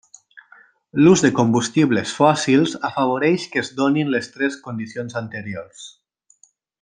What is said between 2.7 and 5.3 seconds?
afavoreix que es donin les tres condicions